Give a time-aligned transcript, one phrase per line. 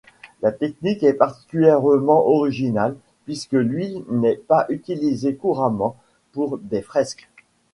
[0.41, 5.95] Sa technique est particulièrement originale, puisque l'huile n'est pas utilisée couramment
[6.31, 7.29] pour des fresques.